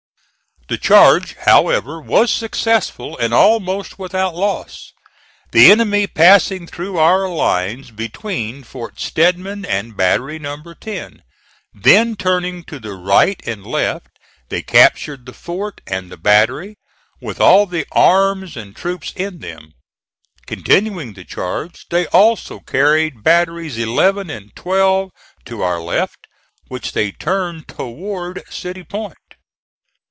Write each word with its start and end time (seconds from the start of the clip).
The 0.69 0.77
charge, 0.77 1.35
however, 1.35 1.99
was 1.99 2.31
successful 2.31 3.17
and 3.17 3.33
almost 3.33 3.99
without 3.99 4.33
loss, 4.35 4.93
the 5.51 5.69
enemy 5.69 6.07
passing 6.07 6.65
through 6.65 6.97
our 6.97 7.27
lines 7.27 7.91
between 7.91 8.63
Fort 8.63 8.97
Stedman 8.97 9.65
and 9.65 9.97
Battery 9.97 10.39
No. 10.39 10.55
10. 10.63 11.23
Then 11.73 12.15
turning 12.15 12.63
to 12.65 12.79
the 12.79 12.93
right 12.93 13.41
and 13.45 13.67
left 13.67 14.17
they 14.47 14.61
captured 14.61 15.25
the 15.25 15.33
fort 15.33 15.81
and 15.85 16.09
the 16.09 16.15
battery, 16.15 16.77
with 17.19 17.41
all 17.41 17.65
the 17.65 17.85
arms 17.91 18.55
and 18.55 18.73
troops 18.73 19.11
in 19.17 19.39
them. 19.39 19.73
Continuing 20.45 21.15
the 21.15 21.25
charge, 21.25 21.85
they 21.89 22.07
also 22.07 22.59
carried 22.61 23.23
batteries 23.23 23.77
Eleven 23.77 24.29
and 24.29 24.55
Twelve 24.55 25.09
to 25.43 25.63
our 25.63 25.81
left, 25.81 26.27
which 26.69 26.93
they 26.93 27.11
turned 27.11 27.67
toward 27.67 28.41
City 28.49 28.85
Point. 28.85 29.17